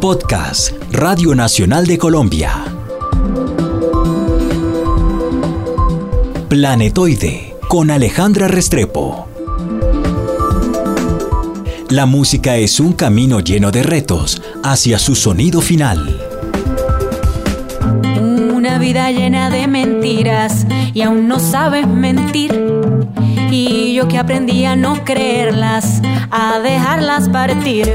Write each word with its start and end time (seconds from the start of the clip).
Podcast 0.00 0.72
Radio 0.90 1.34
Nacional 1.34 1.86
de 1.86 1.96
Colombia. 1.96 2.64
Planetoide 6.48 7.54
con 7.68 7.90
Alejandra 7.90 8.48
Restrepo. 8.48 9.28
La 11.88 12.06
música 12.06 12.56
es 12.56 12.80
un 12.80 12.94
camino 12.94 13.40
lleno 13.40 13.70
de 13.70 13.82
retos 13.82 14.42
hacia 14.64 14.98
su 14.98 15.14
sonido 15.14 15.60
final. 15.60 16.20
Una 18.52 18.78
vida 18.78 19.10
llena 19.10 19.50
de 19.50 19.68
mentiras 19.68 20.66
y 20.94 21.02
aún 21.02 21.28
no 21.28 21.38
sabes 21.38 21.86
mentir. 21.86 22.81
Y 23.52 23.92
yo 23.92 24.08
que 24.08 24.16
aprendí 24.16 24.64
a 24.64 24.76
no 24.76 25.04
creerlas, 25.04 26.00
a 26.30 26.58
dejarlas 26.60 27.28
partir 27.28 27.86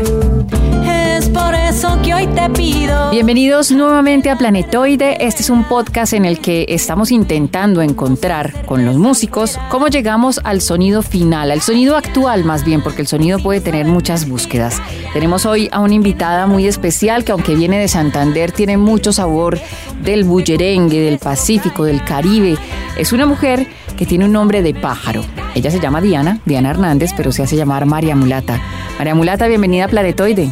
por 1.30 1.56
eso 1.56 2.00
que 2.04 2.14
hoy 2.14 2.28
te 2.28 2.50
pido. 2.50 3.12
Bienvenidos 3.12 3.72
nuevamente 3.72 4.30
a 4.30 4.38
Planetoide. 4.38 5.18
Este 5.26 5.42
es 5.42 5.50
un 5.50 5.64
podcast 5.64 6.14
en 6.14 6.26
el 6.26 6.40
que 6.40 6.66
estamos 6.70 7.12
intentando 7.12 7.82
encontrar 7.82 8.66
con 8.66 8.86
los 8.86 8.98
músicos 8.98 9.58
cómo 9.70 9.88
llegamos 9.88 10.40
al 10.44 10.62
sonido 10.62 11.02
final, 11.02 11.52
al 11.52 11.62
sonido 11.62 11.98
actual 11.98 12.44
más 12.46 12.64
bien, 12.64 12.82
porque 12.82 13.02
el 13.02 13.08
sonido 13.08 13.40
puede 13.40 13.62
tener 13.62 13.86
muchas 13.86 14.28
búsquedas. 14.28 14.82
Tenemos 15.14 15.46
hoy 15.46 15.70
a 15.72 15.80
una 15.80 15.96
invitada 15.96 16.48
muy 16.48 16.68
especial 16.68 17.24
que 17.24 17.32
aunque 17.32 17.56
viene 17.56 17.80
de 17.80 17.88
Santander 17.88 18.52
tiene 18.52 18.78
mucho 18.78 19.12
sabor 19.12 19.60
del 20.02 20.24
bullerengue, 20.24 21.02
del 21.02 21.18
Pacífico, 21.20 21.84
del 21.84 22.04
Caribe. 22.04 22.58
Es 22.98 23.12
una 23.12 23.26
mujer 23.26 23.68
que 23.98 24.06
tiene 24.06 24.26
un 24.26 24.32
nombre 24.32 24.62
de 24.62 24.74
pájaro. 24.74 25.22
Ella 25.56 25.72
se 25.72 25.80
llama 25.80 26.00
Diana, 26.00 26.40
Diana 26.46 26.70
Hernández, 26.70 27.12
pero 27.18 27.32
se 27.32 27.44
hace 27.44 27.56
llamar 27.56 27.86
María 27.86 28.16
Mulata. 28.16 28.62
María 28.98 29.16
Mulata, 29.16 29.48
bienvenida 29.48 29.86
a 29.86 29.88
Planetoide. 29.88 30.52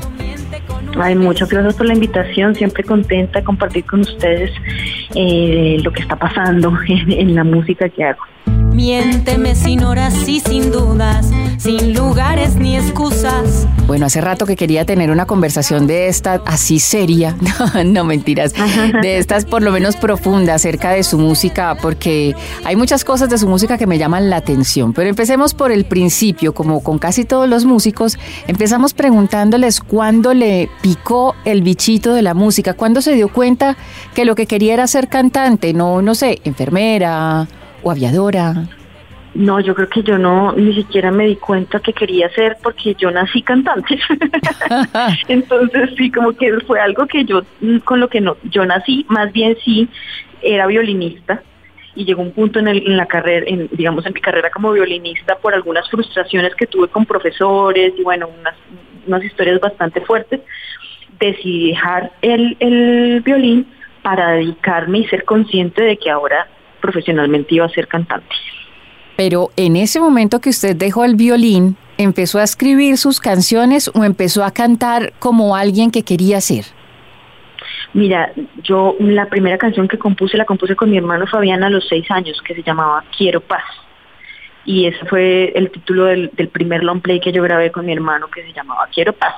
Ay, 0.98 1.16
muchas 1.16 1.50
gracias 1.50 1.76
por 1.76 1.86
la 1.86 1.94
invitación. 1.94 2.56
Siempre 2.56 2.84
contenta 2.84 3.40
de 3.40 3.46
compartir 3.46 3.86
con 3.86 4.02
ustedes 4.02 4.52
eh, 5.14 5.78
lo 5.84 5.92
que 5.92 6.02
está 6.02 6.16
pasando 6.16 6.74
en 6.88 7.36
la 7.36 7.44
música 7.44 7.90
que 7.90 8.04
hago. 8.04 8.24
Miénteme 8.74 9.56
sin 9.56 9.84
horas 9.84 10.28
y 10.28 10.42
sin 10.42 10.72
dudas, 10.72 11.32
sin 11.58 11.94
lugares 11.94 12.56
ni 12.56 12.76
excusas. 12.76 13.68
Bueno, 13.88 14.06
hace 14.06 14.22
rato 14.22 14.46
que 14.46 14.56
quería 14.56 14.86
tener 14.86 15.12
una 15.12 15.26
conversación 15.26 15.88
de 15.88 16.08
esta 16.08 16.42
así 16.46 16.80
seria, 16.80 17.36
no, 17.86 18.04
mentiras, 18.04 18.54
de 19.02 19.18
estas 19.18 19.46
por 19.46 19.62
lo 19.62 19.72
menos 19.72 19.96
profundas 19.96 20.56
acerca 20.56 20.92
de 20.92 21.04
su 21.04 21.18
música, 21.18 21.78
porque 21.82 22.36
hay 22.64 22.76
muchas 22.76 23.04
cosas 23.04 23.30
de 23.30 23.38
su 23.38 23.48
música 23.48 23.78
que 23.78 23.88
me 23.88 23.98
llaman 23.98 24.30
la 24.30 24.38
atención. 24.38 24.94
Pero 24.94 25.10
empecemos 25.10 25.54
por 25.54 25.72
el 25.72 25.86
principio, 25.86 26.54
como 26.54 26.82
con 26.82 26.98
casi 26.98 27.26
todos 27.26 27.48
los 27.48 27.66
músicos, 27.66 28.18
empezamos 28.48 28.94
preguntándoles 28.94 29.80
cuándo 29.80 30.34
le 30.34 30.70
picó 30.82 31.36
el 31.46 31.62
bichito 31.62 32.14
de 32.14 32.22
la 32.22 32.34
música, 32.34 32.74
cuándo 32.74 33.02
se 33.02 33.14
dio 33.14 33.30
cuenta 33.30 33.78
que 34.14 34.26
lo 34.26 34.36
que 34.36 34.48
quería 34.48 34.74
era 34.74 34.88
ser 34.88 35.08
cantante, 35.08 35.74
no, 35.74 36.02
no 36.02 36.16
sé, 36.16 36.40
enfermera 36.44 37.48
o 37.84 37.92
aviadora? 37.92 38.68
No, 39.36 39.60
yo 39.60 39.76
creo 39.76 39.90
que 39.90 40.02
yo 40.02 40.18
no, 40.18 40.54
ni 40.54 40.74
siquiera 40.74 41.12
me 41.12 41.28
di 41.28 41.36
cuenta 41.36 41.82
que 41.82 41.92
quería 41.92 42.30
ser 42.30 42.56
porque 42.64 42.96
yo 42.96 43.12
nací 43.12 43.42
cantante. 43.42 44.00
Entonces 45.28 45.90
sí, 45.98 46.10
como 46.10 46.32
que 46.32 46.58
fue 46.62 46.80
algo 46.80 47.06
que 47.06 47.26
yo, 47.26 47.42
con 47.84 48.00
lo 48.00 48.08
que 48.08 48.22
no, 48.22 48.38
yo 48.44 48.66
nací, 48.66 49.06
más 49.10 49.34
bien 49.34 49.58
sí, 49.64 49.90
era 50.42 50.68
violinista 50.68 51.44
y 51.96 52.06
llegó 52.06 52.22
un 52.22 52.32
punto 52.32 52.60
en 52.60 52.98
la 52.98 53.06
carrera, 53.08 53.46
en, 53.46 53.68
digamos 53.74 54.06
en 54.06 54.14
mi 54.14 54.22
carrera 54.22 54.50
como 54.50 54.72
violinista 54.72 55.36
por 55.38 55.54
algunas 55.54 55.90
frustraciones 55.90 56.56
que 56.56 56.68
tuve 56.68 56.88
con 56.88 57.06
profesores 57.06 57.94
y 57.98 58.04
bueno, 58.04 58.30
unas, 58.40 58.56
unas 59.06 59.22
historias 59.22 59.60
bastante 59.60 60.00
fuertes, 60.00 60.40
decidí 61.20 61.72
dejar 61.72 62.14
el, 62.22 62.56
el 62.62 63.22
violín 63.22 63.68
para 64.02 64.32
dedicarme 64.32 65.00
y 65.00 65.08
ser 65.08 65.26
consciente 65.26 65.84
de 65.84 65.98
que 65.98 66.10
ahora 66.10 66.48
profesionalmente 66.80 67.56
iba 67.56 67.66
a 67.66 67.70
ser 67.70 67.88
cantante. 67.90 68.34
Pero 69.16 69.50
en 69.56 69.76
ese 69.76 70.00
momento 70.00 70.40
que 70.40 70.50
usted 70.50 70.76
dejó 70.76 71.06
el 71.06 71.16
violín, 71.16 71.78
¿empezó 71.98 72.40
a 72.40 72.44
escribir 72.44 72.98
sus 72.98 73.20
canciones 73.20 73.90
o 73.94 74.04
empezó 74.04 74.44
a 74.44 74.52
cantar 74.52 75.14
como 75.20 75.56
alguien 75.56 75.92
que 75.92 76.04
quería 76.04 76.42
ser? 76.42 76.66
Mira, 77.94 78.32
yo 78.64 78.96
la 79.00 79.28
primera 79.28 79.58
canción 79.58 79.88
que 79.88 79.98
compuse 79.98 80.38
la 80.38 80.46
compuse 80.46 80.76
con 80.76 80.92
mi 80.92 80.98
hermano 80.98 81.28
Fabián 81.28 81.64
a 81.64 81.70
los 81.70 81.88
seis 81.88 82.06
años, 82.12 82.42
que 82.46 82.54
se 82.54 82.64
llamaba 82.64 83.04
Quiero 83.18 83.40
Paz 83.40 83.64
y 84.66 84.88
ese 84.88 85.06
fue 85.06 85.52
el 85.56 85.70
título 85.70 86.06
del, 86.06 86.30
primer 86.52 86.84
long 86.84 87.00
play 87.00 87.20
que 87.20 87.32
yo 87.32 87.44
grabé 87.44 87.72
con 87.72 87.86
mi 87.86 87.94
hermano 87.94 88.28
que 88.28 88.44
se 88.44 88.52
llamaba 88.52 88.88
Quiero 88.92 89.14
Paz. 89.14 89.36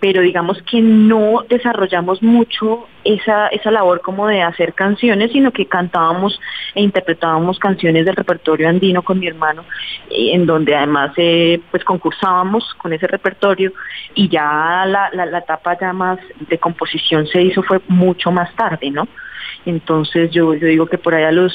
Pero 0.00 0.22
digamos 0.22 0.60
que 0.62 0.80
no 0.80 1.44
desarrollamos 1.48 2.22
mucho 2.22 2.88
esa, 3.04 3.48
esa 3.48 3.70
labor 3.70 4.00
como 4.00 4.26
de 4.26 4.42
hacer 4.42 4.74
canciones, 4.74 5.30
sino 5.30 5.52
que 5.52 5.66
cantábamos 5.66 6.40
e 6.74 6.82
interpretábamos 6.82 7.58
canciones 7.58 8.06
del 8.06 8.16
repertorio 8.16 8.68
andino 8.68 9.02
con 9.02 9.20
mi 9.20 9.28
hermano, 9.28 9.64
eh, 10.10 10.32
en 10.32 10.46
donde 10.46 10.74
además 10.74 11.12
eh, 11.18 11.60
pues 11.70 11.84
concursábamos 11.84 12.74
con 12.78 12.92
ese 12.92 13.06
repertorio 13.06 13.72
y 14.14 14.28
ya 14.28 14.84
la, 14.86 15.10
la, 15.12 15.38
etapa 15.38 15.78
ya 15.78 15.92
más 15.92 16.18
de 16.48 16.58
composición 16.58 17.26
se 17.26 17.42
hizo 17.42 17.62
fue 17.62 17.80
mucho 17.88 18.32
más 18.32 18.52
tarde, 18.56 18.90
¿no? 18.90 19.06
Entonces 19.66 20.30
yo, 20.32 20.54
yo 20.54 20.66
digo 20.66 20.86
que 20.86 20.98
por 20.98 21.14
ahí 21.14 21.24
a 21.24 21.32
los 21.32 21.52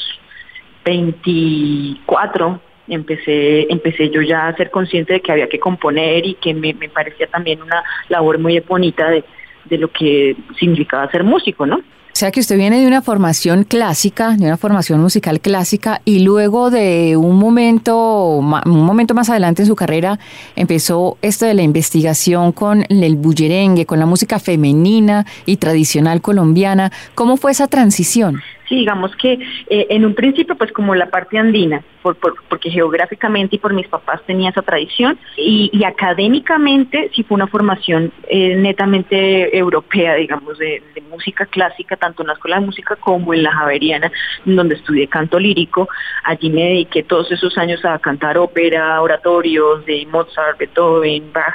24 0.84 2.60
empecé, 2.88 3.70
empecé 3.72 4.10
yo 4.10 4.22
ya 4.22 4.48
a 4.48 4.56
ser 4.56 4.70
consciente 4.70 5.14
de 5.14 5.20
que 5.20 5.32
había 5.32 5.48
que 5.48 5.58
componer 5.58 6.26
y 6.26 6.34
que 6.34 6.54
me, 6.54 6.74
parecía 6.74 7.26
también 7.26 7.62
una 7.62 7.82
labor 8.08 8.38
muy 8.38 8.58
bonita 8.60 9.08
de, 9.10 9.24
de 9.66 9.78
lo 9.78 9.88
que 9.88 10.36
significaba 10.58 11.10
ser 11.10 11.24
músico, 11.24 11.66
¿no? 11.66 11.76
O 11.76 12.18
sea 12.18 12.32
que 12.32 12.40
usted 12.40 12.56
viene 12.56 12.80
de 12.80 12.88
una 12.88 13.00
formación 13.00 13.62
clásica, 13.62 14.30
de 14.30 14.46
una 14.46 14.56
formación 14.56 15.00
musical 15.00 15.40
clásica 15.40 16.00
y 16.04 16.18
luego 16.24 16.68
de 16.68 17.16
un 17.16 17.38
momento, 17.38 18.38
un 18.38 18.84
momento 18.84 19.14
más 19.14 19.30
adelante 19.30 19.62
en 19.62 19.68
su 19.68 19.76
carrera 19.76 20.18
empezó 20.56 21.16
esto 21.22 21.46
de 21.46 21.54
la 21.54 21.62
investigación 21.62 22.50
con 22.50 22.84
el 22.88 23.14
bullerengue, 23.14 23.86
con 23.86 24.00
la 24.00 24.06
música 24.06 24.40
femenina 24.40 25.26
y 25.46 25.58
tradicional 25.58 26.20
colombiana. 26.20 26.90
¿Cómo 27.14 27.36
fue 27.36 27.52
esa 27.52 27.68
transición? 27.68 28.42
Sí, 28.68 28.76
digamos 28.76 29.16
que 29.16 29.32
eh, 29.70 29.86
en 29.88 30.04
un 30.04 30.14
principio, 30.14 30.54
pues 30.54 30.72
como 30.72 30.94
la 30.94 31.08
parte 31.08 31.38
andina, 31.38 31.82
por, 32.02 32.16
porque 32.48 32.70
geográficamente 32.70 33.56
y 33.56 33.58
por 33.58 33.72
mis 33.72 33.88
papás 33.88 34.20
tenía 34.26 34.50
esa 34.50 34.60
tradición, 34.60 35.18
y, 35.36 35.70
académicamente 35.84 37.10
sí 37.14 37.22
fue 37.22 37.36
una 37.36 37.46
formación 37.46 38.12
eh, 38.28 38.56
netamente 38.56 39.56
europea, 39.56 40.14
digamos, 40.16 40.58
de, 40.58 40.82
música 41.10 41.46
clásica, 41.46 41.96
tanto 41.96 42.22
en 42.22 42.28
la 42.28 42.34
escuela 42.34 42.60
de 42.60 42.66
música 42.66 42.94
como 42.94 43.32
en 43.32 43.42
la 43.42 43.50
Javeriana, 43.50 44.12
donde 44.44 44.74
estudié 44.74 45.08
canto 45.08 45.38
lírico. 45.38 45.88
Allí 46.22 46.50
me 46.50 46.64
dediqué 46.64 47.02
todos 47.02 47.32
esos 47.32 47.56
años 47.56 47.82
a 47.84 47.98
cantar 47.98 48.36
ópera, 48.36 49.00
oratorios 49.00 49.84
de 49.86 50.06
Mozart, 50.12 50.58
Beethoven, 50.58 51.32
Bach, 51.32 51.54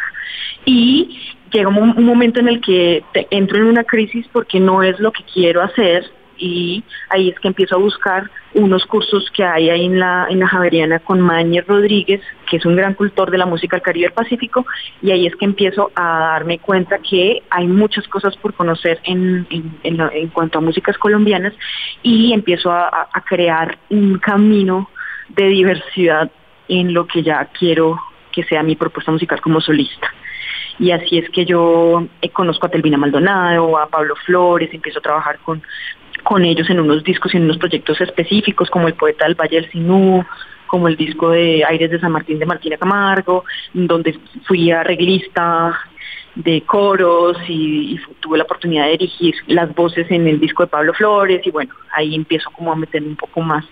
y 0.66 1.20
llegó 1.52 1.70
un 1.70 2.04
momento 2.04 2.40
en 2.40 2.48
el 2.48 2.60
que 2.60 3.04
entro 3.30 3.58
en 3.60 3.66
una 3.66 3.84
crisis 3.84 4.26
porque 4.34 4.60
no 4.60 4.82
es 4.82 5.00
lo 5.00 5.12
que 5.12 5.24
quiero 5.32 5.62
hacer 5.62 6.12
y 6.44 6.84
ahí 7.10 7.30
es 7.30 7.40
que 7.40 7.48
empiezo 7.48 7.76
a 7.76 7.80
buscar 7.80 8.30
unos 8.54 8.86
cursos 8.86 9.32
que 9.34 9.46
hay 9.46 9.70
ahí 9.70 9.86
en 9.86 9.98
la, 9.98 10.28
en 10.30 10.40
la 10.40 10.48
Javeriana 10.48 11.00
con 11.00 11.22
Mañez 11.22 11.66
Rodríguez, 11.66 12.22
que 12.50 12.58
es 12.58 12.66
un 12.66 12.76
gran 12.76 12.96
cultor 12.96 13.32
de 13.32 13.38
la 13.38 13.46
música 13.46 13.78
del 13.78 13.84
Caribe 13.84 14.08
del 14.08 14.14
Pacífico, 14.14 14.66
y 15.02 15.12
ahí 15.12 15.26
es 15.26 15.36
que 15.38 15.46
empiezo 15.46 15.92
a 15.96 16.20
darme 16.34 16.60
cuenta 16.60 17.00
que 17.00 17.42
hay 17.50 17.68
muchas 17.68 18.06
cosas 18.10 18.36
por 18.36 18.54
conocer 18.54 19.00
en, 19.06 19.48
en, 19.84 20.28
cuanto 20.30 20.58
a 20.58 20.62
músicas 20.62 20.98
colombianas 20.98 21.54
y 22.02 22.34
empiezo 22.34 22.72
a, 22.72 23.08
a 23.12 23.22
crear 23.22 23.78
un 23.90 24.20
camino 24.20 24.90
de 25.30 25.46
diversidad 25.46 26.30
en 26.68 26.94
lo 26.94 27.08
que 27.08 27.24
ya 27.24 27.46
quiero 27.58 27.98
que 28.34 28.44
sea 28.44 28.64
mi 28.64 28.76
propuesta 28.76 29.12
musical 29.12 29.40
como 29.40 29.62
solista. 29.62 30.12
Y 30.80 30.92
así 30.92 31.20
es 31.20 31.30
que 31.30 31.46
yo 31.46 32.08
eh, 32.22 32.30
conozco 32.30 32.66
a 32.66 32.70
Telvina 32.70 32.98
Maldonado, 32.98 33.78
a 33.78 33.88
Pablo 33.88 34.16
Flores, 34.26 34.74
empiezo 34.74 35.00
a 35.00 35.04
trabajar 35.04 35.40
con, 35.40 35.62
con 36.24 36.46
ellos 36.46 36.70
en 36.70 36.80
unos 36.80 37.04
discos 37.04 37.34
y 37.34 37.38
en 37.38 37.44
unos 37.44 37.58
proyectos 37.58 38.00
específicos, 38.02 38.70
como 38.70 38.88
el 38.88 38.96
poeta 38.96 39.26
del 39.26 39.36
Valle 39.36 39.62
del 39.62 39.72
Sinú, 39.72 40.26
como 40.68 40.88
el 40.88 40.96
disco 40.96 41.30
de 41.30 41.64
Aires 41.64 41.92
de 41.92 42.00
San 42.00 42.12
Martín 42.12 42.40
de 42.40 42.46
Martina 42.46 42.78
Camargo, 42.78 43.46
donde 43.74 44.18
fui 44.48 44.72
arreglista 44.72 45.80
de 46.36 46.64
coros 46.64 47.38
y, 47.48 48.00
tuve 48.20 48.38
la 48.38 48.46
oportunidad 48.46 48.86
de 48.86 48.94
dirigir 48.94 49.36
las 49.48 49.74
voces 49.76 50.10
en 50.10 50.28
el 50.28 50.40
disco 50.40 50.64
de 50.64 50.68
Pablo 50.68 50.94
Flores 50.94 51.46
y 51.46 51.52
bueno, 51.52 51.76
ahí 51.92 52.16
empiezo 52.16 52.50
como 52.52 52.72
a 52.72 52.76
meterme 52.76 53.10
un 53.10 53.16
poco 53.16 53.42
más 53.42 53.66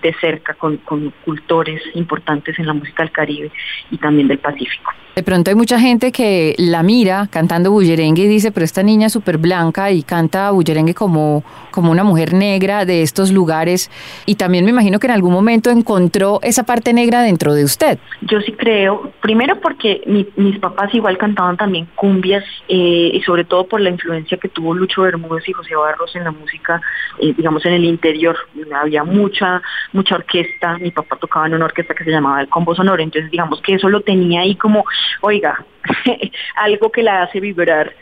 de 0.00 0.14
cerca 0.14 0.54
con, 0.54 0.78
con 0.78 1.12
cultores 1.24 1.82
importantes 1.94 2.58
en 2.58 2.66
la 2.66 2.72
música 2.72 3.02
del 3.02 3.12
Caribe 3.12 3.50
y 3.90 3.98
también 3.98 4.28
del 4.28 4.38
Pacífico. 4.38 4.92
De 5.16 5.22
pronto 5.22 5.50
hay 5.50 5.54
mucha 5.54 5.80
gente 5.80 6.12
que 6.12 6.54
la 6.58 6.82
mira 6.82 7.26
cantando 7.30 7.70
bullerengue 7.70 8.24
y 8.24 8.28
dice, 8.28 8.52
pero 8.52 8.64
esta 8.64 8.82
niña 8.82 9.06
es 9.06 9.14
súper 9.14 9.38
blanca 9.38 9.90
y 9.90 10.02
canta 10.02 10.50
bullerengue 10.50 10.92
como, 10.92 11.42
como 11.70 11.90
una 11.90 12.04
mujer 12.04 12.34
negra 12.34 12.84
de 12.84 13.00
estos 13.00 13.32
lugares 13.32 13.90
y 14.26 14.34
también 14.34 14.66
me 14.66 14.72
imagino 14.72 14.98
que 14.98 15.06
en 15.06 15.14
algún 15.14 15.32
momento 15.32 15.70
encontró 15.70 16.38
esa 16.42 16.64
parte 16.64 16.92
negra 16.92 17.22
dentro 17.22 17.54
de 17.54 17.64
usted. 17.64 17.98
Yo 18.20 18.42
sí 18.42 18.52
creo, 18.52 19.10
primero 19.22 19.58
porque 19.62 20.02
mis 20.36 20.58
papás 20.58 20.94
igual 20.94 21.16
cantaban 21.16 21.56
también 21.56 21.88
cumbias 21.94 22.44
eh, 22.68 23.10
y 23.14 23.22
sobre 23.22 23.44
todo 23.44 23.66
por 23.66 23.80
la 23.80 23.88
influencia 23.88 24.36
que 24.36 24.50
tuvo 24.50 24.74
Lucho 24.74 25.00
Bermúdez 25.00 25.48
y 25.48 25.54
José 25.54 25.76
Barros 25.76 26.14
en 26.14 26.24
la 26.24 26.30
música, 26.30 26.82
eh, 27.20 27.32
digamos 27.34 27.64
en 27.64 27.72
el 27.72 27.86
interior, 27.86 28.36
había 28.78 29.02
mucha, 29.02 29.62
mucha 29.94 30.16
orquesta, 30.16 30.76
mi 30.76 30.90
papá 30.90 31.16
tocaba 31.16 31.46
en 31.46 31.54
una 31.54 31.64
orquesta 31.64 31.94
que 31.94 32.04
se 32.04 32.10
llamaba 32.10 32.42
el 32.42 32.48
Combo 32.48 32.74
Sonoro, 32.74 33.02
entonces 33.02 33.30
digamos 33.30 33.62
que 33.62 33.76
eso 33.76 33.88
lo 33.88 34.02
tenía 34.02 34.42
ahí 34.42 34.56
como, 34.56 34.84
oiga, 35.20 35.64
algo 36.56 36.90
que 36.90 37.02
la 37.02 37.22
hace 37.22 37.40
vibrar. 37.40 37.92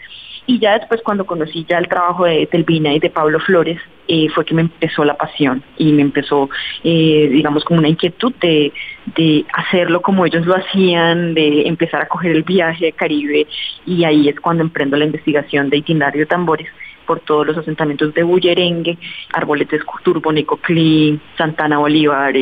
Y 0.46 0.58
ya 0.58 0.78
después 0.78 1.00
cuando 1.02 1.24
conocí 1.24 1.64
ya 1.68 1.78
el 1.78 1.88
trabajo 1.88 2.26
de 2.26 2.46
Telvina 2.46 2.92
y 2.92 2.98
de 2.98 3.08
Pablo 3.08 3.40
Flores, 3.40 3.80
eh, 4.06 4.28
fue 4.28 4.44
que 4.44 4.52
me 4.52 4.60
empezó 4.60 5.02
la 5.02 5.16
pasión 5.16 5.62
y 5.78 5.90
me 5.92 6.02
empezó, 6.02 6.50
eh, 6.82 7.30
digamos, 7.32 7.64
como 7.64 7.78
una 7.78 7.88
inquietud 7.88 8.34
de, 8.42 8.70
de 9.16 9.46
hacerlo 9.54 10.02
como 10.02 10.26
ellos 10.26 10.44
lo 10.44 10.54
hacían, 10.54 11.32
de 11.32 11.66
empezar 11.66 12.02
a 12.02 12.08
coger 12.08 12.32
el 12.32 12.42
viaje 12.42 12.86
de 12.86 12.92
Caribe. 12.92 13.46
Y 13.86 14.04
ahí 14.04 14.28
es 14.28 14.38
cuando 14.38 14.62
emprendo 14.62 14.98
la 14.98 15.06
investigación 15.06 15.70
de 15.70 15.78
itinerario 15.78 16.20
de 16.20 16.26
tambores 16.26 16.68
por 17.06 17.20
todos 17.20 17.46
los 17.46 17.56
asentamientos 17.56 18.12
de 18.14 18.22
Bullerengue, 18.22 18.98
Arboletes, 19.32 19.82
Turbo, 20.02 20.32
Necoclí, 20.32 21.20
Santana 21.36 21.78
Bolívar, 21.78 22.34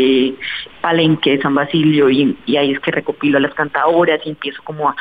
Palenque, 0.80 1.40
San 1.40 1.54
Basilio, 1.54 2.10
y, 2.10 2.36
ahí 2.56 2.72
es 2.72 2.80
que 2.80 2.90
recopilo 2.90 3.38
a 3.38 3.40
las 3.40 3.54
cantadoras 3.54 4.20
y 4.24 4.30
empiezo 4.30 4.62
como 4.64 4.88
a, 4.88 4.94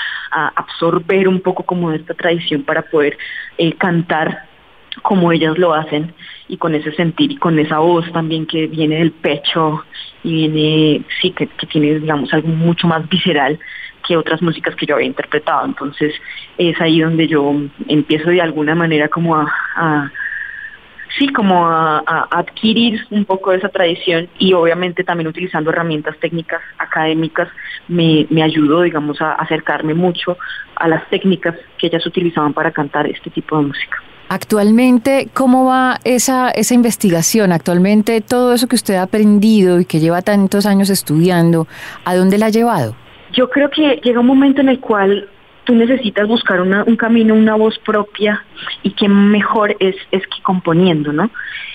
absorber 0.56 1.28
un 1.28 1.42
poco 1.42 1.64
como 1.64 1.92
esta 1.92 2.14
tradición 2.14 2.64
para 2.64 2.82
poder 2.84 3.18
eh, 3.58 3.74
cantar 3.74 4.48
como 5.02 5.32
ellas 5.32 5.58
lo 5.58 5.74
hacen 5.74 6.14
y 6.48 6.58
con 6.58 6.76
ese 6.76 6.92
sentir 6.94 7.32
y 7.32 7.38
con 7.38 7.58
esa 7.60 7.80
voz 7.80 8.12
también 8.12 8.46
que 8.46 8.68
viene 8.68 8.98
del 8.98 9.12
pecho 9.12 9.86
y 10.24 10.48
viene, 10.48 11.06
sí, 11.22 11.32
que 11.32 11.48
tiene, 11.68 12.00
digamos, 12.00 12.34
algo 12.34 12.50
mucho 12.50 12.88
más 12.88 13.08
visceral 13.08 13.58
que 14.12 14.18
otras 14.18 14.42
músicas 14.42 14.76
que 14.76 14.86
yo 14.86 14.96
había 14.96 15.08
interpretado. 15.08 15.66
Entonces 15.66 16.14
es 16.58 16.80
ahí 16.82 17.00
donde 17.00 17.28
yo 17.30 17.54
empiezo 17.88 18.30
de 18.30 18.42
alguna 18.42 18.76
manera 18.76 19.08
como 19.08 19.38
a, 19.38 20.12
sí, 21.18 21.30
como 21.30 21.66
a, 21.66 22.28
adquirir 22.30 23.06
un 23.10 23.24
poco 23.24 23.52
de 23.52 23.60
esa 23.60 23.70
tradición 23.70 24.28
y 24.38 24.52
obviamente 24.52 25.06
también 25.06 25.30
utilizando 25.30 25.70
herramientas 25.70 26.18
técnicas 26.20 26.62
académicas 26.78 27.48
me, 27.88 28.28
me 28.30 28.44
ayudó, 28.44 28.82
digamos, 28.82 29.22
a 29.22 29.32
acercarme 29.32 29.94
mucho 29.94 30.38
a 30.76 30.90
las 30.90 31.10
técnicas 31.10 31.56
que 31.78 31.88
ellas 31.88 32.06
utilizaban 32.06 32.52
para 32.52 32.72
cantar 32.72 33.08
este 33.08 33.30
tipo 33.30 33.58
de 33.58 33.68
música. 33.68 33.98
Actualmente, 34.28 35.30
¿cómo 35.34 35.66
va 35.66 36.00
esa, 36.04 36.52
esa 36.52 36.74
investigación? 36.74 37.54
Actualmente, 37.54 38.20
todo 38.20 38.54
eso 38.54 38.68
que 38.68 38.76
usted 38.76 38.96
ha 38.96 39.04
aprendido 39.04 39.80
y 39.80 39.86
que 39.86 40.00
lleva 40.00 40.22
tantos 40.22 40.66
años 40.66 40.90
estudiando, 40.90 41.68
¿a 42.04 42.16
dónde 42.16 42.38
la 42.38 42.48
ha 42.48 42.50
llevado? 42.50 42.96
Yo 43.34 43.50
creo 43.50 43.70
que 43.70 44.00
llega 44.04 44.20
un 44.20 44.28
momento 44.28 44.62
en 44.62 44.70
el 44.70 44.80
cual 44.80 45.30
tú 45.64 45.76
necesitas 45.76 46.28
buscar 46.28 46.62
un 46.62 46.96
camino, 46.96 47.36
una 47.36 47.56
voz 47.56 47.78
propia 47.80 48.44
y 48.84 48.92
que 48.92 49.08
mejor 49.08 49.76
es, 49.80 49.96
es 50.12 50.26
que 50.28 50.42
componiendo, 50.42 51.14
¿no? 51.14 51.30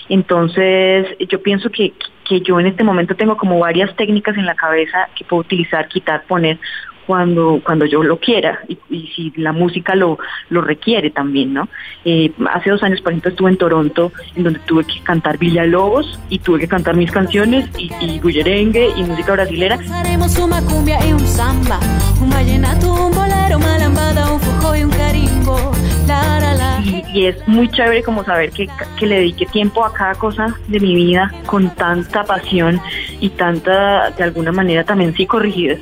Entonces 0.09 1.07
yo 1.27 1.41
pienso 1.41 1.69
que, 1.69 1.93
que 2.27 2.41
yo 2.41 2.59
en 2.59 2.67
este 2.67 2.83
momento 2.83 3.15
tengo 3.15 3.37
como 3.37 3.59
varias 3.59 3.95
técnicas 3.95 4.37
en 4.37 4.45
la 4.45 4.55
cabeza 4.55 5.09
que 5.15 5.23
puedo 5.23 5.41
utilizar, 5.41 5.87
quitar, 5.87 6.23
poner 6.27 6.59
cuando, 7.07 7.61
cuando 7.63 7.85
yo 7.85 8.03
lo 8.03 8.19
quiera 8.19 8.59
y, 8.67 8.77
si 9.15 9.31
la 9.37 9.53
música 9.53 9.95
lo, 9.95 10.19
lo 10.49 10.61
requiere 10.61 11.09
también, 11.09 11.53
¿no? 11.53 11.69
Eh, 12.03 12.31
hace 12.53 12.69
dos 12.69 12.83
años, 12.83 12.99
por 13.01 13.13
ejemplo, 13.13 13.31
estuve 13.31 13.49
en 13.49 13.57
Toronto, 13.57 14.11
en 14.35 14.43
donde 14.43 14.59
tuve 14.59 14.83
que 14.83 14.99
cantar 15.03 15.37
Villalobos 15.37 16.19
y 16.29 16.39
tuve 16.39 16.59
que 16.59 16.67
cantar 16.67 16.97
mis 16.97 17.09
canciones 17.09 17.69
y, 17.77 17.89
y 18.01 18.19
bullerengue 18.19 18.89
y 18.95 19.03
música 19.03 19.31
brasilera. 19.31 19.79
Haremos 19.93 20.37
una 20.37 20.61
cumbia 20.61 20.99
y 21.07 21.13
un 21.13 21.25
samba, 21.25 21.79
un 22.21 22.29
vallenato, 22.29 22.93
un 22.93 23.15
bolero, 23.15 23.57
una 23.57 23.77
lambada, 23.77 24.33
un 24.33 24.39
fujo 24.41 24.75
y 24.75 24.83
un 24.83 24.91
carimbo. 24.91 25.71
La, 26.07 26.39
la, 26.39 26.53
la. 26.55 26.81
Y, 26.83 27.03
y, 27.13 27.25
es 27.27 27.47
muy 27.47 27.69
chévere 27.69 28.03
como 28.03 28.25
saber 28.25 28.51
que, 28.51 28.67
que 28.99 29.05
le 29.07 29.15
dediqué 29.15 29.45
tiempo 29.45 29.85
a 29.85 29.93
cada 29.93 30.15
cosa 30.15 30.53
de 30.67 30.79
mi 30.81 30.93
vida 30.93 31.31
con 31.45 31.73
tanta 31.75 32.25
pasión 32.25 32.81
y 33.21 33.29
tanta, 33.29 34.11
de 34.11 34.23
alguna 34.23 34.51
manera 34.51 34.83
también 34.83 35.13
sí 35.15 35.25
corrigidas 35.25 35.79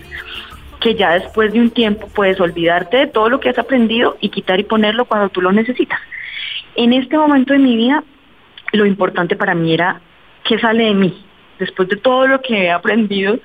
que 0.86 0.94
ya 0.94 1.14
después 1.14 1.52
de 1.52 1.60
un 1.60 1.72
tiempo 1.72 2.08
puedes 2.14 2.40
olvidarte 2.40 2.98
de 2.98 3.08
todo 3.08 3.28
lo 3.28 3.40
que 3.40 3.50
has 3.50 3.58
aprendido 3.58 4.18
y 4.22 4.30
quitar 4.30 4.60
y 4.60 4.64
ponerlo 4.66 5.06
cuando 5.06 5.30
tú 5.30 5.42
lo 5.42 5.52
necesitas. 5.52 6.00
En 6.76 6.94
este 6.94 7.18
momento 7.18 7.54
de 7.54 7.60
mi 7.60 7.76
vida, 7.76 8.04
lo 8.72 8.86
importante 8.86 9.36
para 9.36 9.56
mí 9.56 9.74
era 9.74 10.00
qué 10.44 10.60
sale 10.60 10.84
de 10.84 10.94
mí. 10.94 11.26
Después 11.58 11.90
de 11.90 11.96
todo 11.96 12.28
lo 12.28 12.40
que 12.40 12.66
he 12.66 12.72
aprendido, 12.72 13.40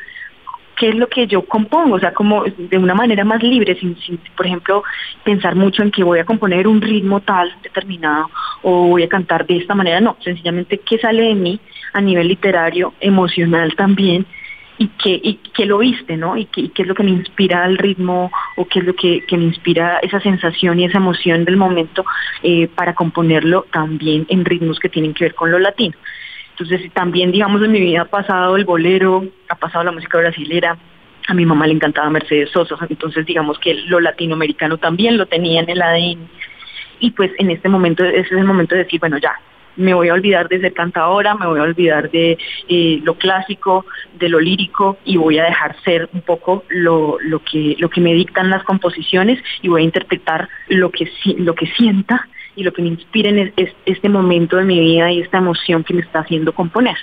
qué 0.77 0.91
es 0.91 0.95
lo 0.97 1.09
que 1.09 1.27
yo 1.27 1.41
compongo, 1.47 1.95
o 1.95 1.99
sea, 1.99 2.13
como 2.13 2.45
de 2.45 2.77
una 2.77 2.93
manera 2.93 3.25
más 3.25 3.43
libre, 3.43 3.75
sin, 3.81 3.97
por 4.37 4.45
ejemplo, 4.47 4.83
pensar 5.25 5.55
mucho 5.55 5.83
en 5.83 5.91
que 5.91 6.05
voy 6.05 6.19
a 6.19 6.27
componer 6.27 6.69
un 6.69 6.83
ritmo 6.83 7.21
tal 7.21 7.51
determinado 7.63 8.29
o 8.61 8.89
voy 8.89 9.05
a 9.05 9.09
cantar 9.09 9.47
de 9.47 9.57
esta 9.57 9.75
manera, 9.75 9.99
no, 9.99 10.19
sencillamente 10.23 10.77
qué 10.77 10.99
sale 10.99 11.23
de 11.23 11.35
mí 11.35 11.59
a 11.95 12.03
nivel 12.03 12.29
literario, 12.29 12.93
emocional 13.01 13.75
también, 13.77 14.27
y 14.81 14.88
que, 14.88 15.11
y 15.23 15.35
que 15.53 15.67
lo 15.67 15.77
viste, 15.77 16.17
¿no? 16.17 16.38
Y, 16.38 16.47
qué 16.47 16.71
es 16.75 16.88
lo 16.88 16.94
que 16.94 17.03
me 17.03 17.11
inspira 17.11 17.65
al 17.65 17.77
ritmo 17.77 18.32
o 18.56 18.65
qué 18.67 18.79
es 18.79 18.87
lo 18.87 18.94
que, 18.94 19.23
me 19.32 19.44
inspira 19.44 19.99
esa 19.99 20.21
sensación 20.21 20.81
y 20.81 20.87
esa 20.87 20.97
emoción 20.97 21.44
del 21.44 21.59
momento 21.59 22.03
eh, 22.43 22.67
para 22.67 22.94
componerlo 22.94 23.67
también 23.71 24.25
en 24.31 24.43
ritmos 24.43 24.81
que 24.81 24.88
tienen 24.88 25.12
que 25.12 25.25
ver 25.25 25.35
con 25.35 25.50
lo 25.50 25.59
latino. 25.59 25.94
Entonces 26.53 26.91
también, 26.94 27.31
digamos, 27.31 27.62
en 27.62 27.73
mi 27.73 27.81
vida 27.81 28.00
ha 28.00 28.05
pasado 28.06 28.56
el 28.56 28.65
bolero, 28.65 29.23
ha 29.50 29.56
pasado 29.56 29.85
la 29.85 29.93
música 29.93 30.17
brasilera, 30.17 30.79
a 31.29 31.35
mi 31.35 31.44
mamá 31.44 31.67
le 31.67 31.75
encantaba 31.75 32.09
Mercedes 32.09 32.49
Sosa, 32.49 32.79
entonces 32.88 33.26
digamos 33.26 33.59
que 33.59 33.75
lo 33.75 34.00
latinoamericano 34.00 34.79
también 34.79 35.19
lo 35.19 35.26
tenía 35.26 35.61
en 35.61 35.69
el 35.69 35.83
ADN. 35.83 36.26
Y 37.00 37.11
pues 37.11 37.33
en 37.37 37.50
este 37.50 37.69
momento, 37.69 38.03
ese 38.03 38.21
es 38.21 38.33
el 38.33 38.44
momento 38.44 38.75
de 38.75 38.85
decir, 38.85 38.99
bueno, 38.99 39.19
ya, 39.19 39.38
me 39.77 39.95
voy 39.95 40.09
a 40.09 40.15
olvidar 40.15 40.49
de 40.49 40.61
ser 40.61 40.73
cantadora, 40.73 41.35
me 41.35 41.47
voy 41.47 41.61
a 41.61 41.65
olvidar 41.65 42.11
de 42.11 42.39
eh, 42.69 43.01
lo 43.03 43.15
clásico, 43.15 43.87
de 44.19 44.29
lo 44.29 44.41
lírico 44.41 44.99
y 45.05 45.17
voy 45.17 45.39
a 45.39 45.45
dejar 45.45 45.77
ser 45.83 46.09
un 46.13 46.23
poco 46.23 46.65
lo, 46.69 47.19
lo, 47.21 47.41
que, 47.41 47.77
lo 47.79 47.89
que 47.89 48.01
me 48.01 48.15
dictan 48.15 48.51
las 48.51 48.65
composiciones 48.65 49.43
y 49.63 49.69
voy 49.69 49.83
a 49.83 49.85
interpretar 49.85 50.49
lo 50.69 50.91
que, 50.91 51.11
lo 51.39 51.55
que 51.55 51.67
sienta 51.67 52.29
y 52.56 52.62
lo 52.62 52.73
que 52.73 52.82
me 52.82 52.88
inspira 52.88 53.31
es, 53.56 53.70
este 53.87 54.08
momento 54.08 54.56
de 54.56 54.64
mi 54.64 54.79
vida 54.79 55.11
y 55.11 55.20
esta 55.20 55.38
emoción 55.38 55.85
que 55.85 55.94
me 55.94 56.00
está 56.00 56.20
haciendo 56.20 56.52
componer. 56.52 56.97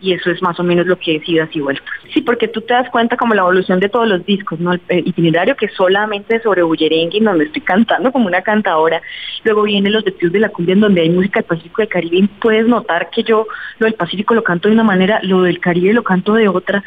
Y 0.00 0.12
eso 0.12 0.30
es 0.30 0.42
más 0.42 0.58
o 0.58 0.62
menos 0.62 0.86
lo 0.86 0.98
que 0.98 1.16
he 1.16 1.24
sido 1.24 1.44
así 1.44 1.60
vuelto. 1.60 1.82
Sí, 2.12 2.20
porque 2.22 2.48
tú 2.48 2.60
te 2.60 2.74
das 2.74 2.88
cuenta 2.90 3.16
como 3.16 3.34
la 3.34 3.42
evolución 3.42 3.80
de 3.80 3.88
todos 3.88 4.08
los 4.08 4.24
discos, 4.24 4.60
¿no? 4.60 4.72
El, 4.72 5.06
itinerario 5.06 5.56
que 5.56 5.68
solamente 5.68 6.40
sobre 6.40 6.62
Bullerengue, 6.62 7.18
en 7.18 7.24
donde 7.24 7.44
estoy 7.44 7.62
cantando 7.62 8.12
como 8.12 8.26
una 8.26 8.42
cantadora. 8.42 9.02
Luego 9.44 9.62
vienen 9.62 9.92
los 9.92 10.04
vestidos 10.04 10.32
de 10.32 10.40
la 10.40 10.48
cumbia, 10.48 10.74
en 10.74 10.80
donde 10.80 11.02
hay 11.02 11.10
música 11.10 11.40
del 11.40 11.48
Pacífico 11.48 11.82
de 11.82 11.88
Caribe. 11.88 12.16
Y 12.18 12.26
puedes 12.26 12.66
notar 12.66 13.10
que 13.10 13.22
yo 13.22 13.46
lo 13.78 13.86
del 13.86 13.94
Pacífico 13.94 14.34
lo 14.34 14.42
canto 14.42 14.68
de 14.68 14.74
una 14.74 14.84
manera, 14.84 15.20
lo 15.22 15.42
del 15.42 15.60
Caribe 15.60 15.92
lo 15.92 16.02
canto 16.02 16.34
de 16.34 16.48
otra. 16.48 16.82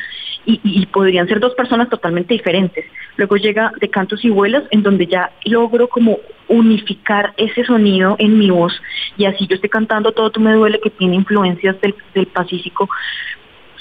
Y, 0.46 0.60
y 0.64 0.86
podrían 0.86 1.28
ser 1.28 1.40
dos 1.40 1.56
personas 1.56 1.90
totalmente 1.90 2.34
diferentes. 2.34 2.86
Luego 3.18 3.38
llega 3.38 3.72
de 3.80 3.90
Cantos 3.90 4.24
y 4.24 4.30
Vuelas, 4.30 4.64
en 4.72 4.84
donde 4.84 5.08
ya 5.08 5.32
logro 5.46 5.88
como 5.88 6.20
unificar 6.48 7.34
ese 7.38 7.64
sonido 7.66 8.16
en 8.20 8.38
mi 8.38 8.50
voz 8.50 8.74
y 9.18 9.26
así 9.26 9.48
yo 9.48 9.56
estoy 9.56 9.70
cantando 9.70 10.12
Todo 10.12 10.30
tú 10.30 10.40
me 10.40 10.54
duele 10.54 10.80
que 10.80 10.90
tiene 10.90 11.16
influencias 11.16 11.80
del, 11.82 11.96
del 12.14 12.28
Pacífico, 12.28 12.90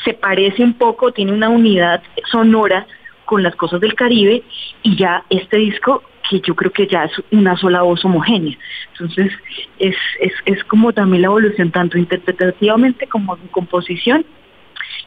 se 0.04 0.14
parece 0.14 0.62
un 0.62 0.75
poco, 0.75 1.12
tiene 1.12 1.33
una 1.33 1.49
unidad 1.49 2.02
sonora 2.30 2.87
con 3.25 3.42
las 3.42 3.56
cosas 3.56 3.80
del 3.80 3.94
Caribe 3.94 4.42
y 4.83 4.97
ya 4.97 5.25
este 5.30 5.59
disco 5.59 6.02
que 6.28 6.40
yo 6.40 6.54
creo 6.54 6.73
que 6.73 6.87
ya 6.87 7.04
es 7.04 7.12
una 7.30 7.56
sola 7.56 7.83
voz 7.83 8.04
homogénea. 8.04 8.56
Entonces 8.92 9.33
es, 9.78 9.97
es, 10.21 10.33
es 10.47 10.64
como 10.64 10.92
también 10.92 11.23
la 11.23 11.28
evolución 11.28 11.71
tanto 11.71 11.99
interpretativamente 11.99 13.06
como 13.06 13.37
en 13.37 13.49
composición 13.49 14.25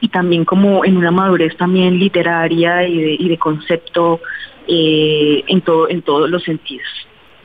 y 0.00 0.08
también 0.08 0.44
como 0.44 0.84
en 0.84 0.96
una 0.96 1.10
madurez 1.10 1.56
también 1.56 1.98
literaria 1.98 2.86
y 2.86 3.28
de, 3.28 3.38
concepto 3.38 4.20
eh, 4.66 5.44
en, 5.46 5.60
todo, 5.60 5.88
en 5.88 6.02
todos 6.02 6.30
los 6.30 6.42
sentidos. 6.44 6.86